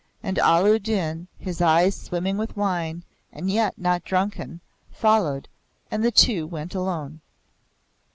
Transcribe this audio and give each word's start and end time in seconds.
And 0.23 0.39
Allah 0.39 0.71
u 0.71 0.79
Din, 0.79 1.27
his 1.37 1.61
eyes 1.61 1.93
swimming 1.95 2.35
with 2.35 2.57
wine, 2.57 3.03
and 3.31 3.51
yet 3.51 3.77
not 3.77 4.03
drunken, 4.03 4.59
followed, 4.89 5.47
and 5.91 6.03
the 6.03 6.09
two 6.09 6.47
went 6.47 6.73
alone. 6.73 7.21